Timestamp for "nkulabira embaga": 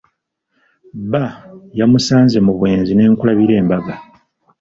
3.11-3.95